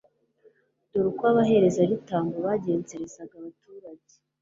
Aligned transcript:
dore 0.91 1.07
uko 1.11 1.23
abo 1.29 1.35
baherezabitambo 1.37 2.35
bagenzerezaga 2.45 3.33
abaturage 3.39 4.13